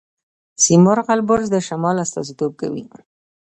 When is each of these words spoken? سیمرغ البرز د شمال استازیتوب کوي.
سیمرغ 0.63 1.07
البرز 1.15 1.47
د 1.51 1.57
شمال 1.67 1.97
استازیتوب 2.05 2.51
کوي. 2.61 2.83